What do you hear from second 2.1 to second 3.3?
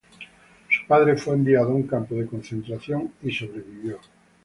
de concentración,